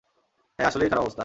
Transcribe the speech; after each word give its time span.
হ্যাঁ, 0.59 0.67
আসলেই 0.67 0.89
খারাপ 0.89 1.03
অবস্থা। 1.03 1.19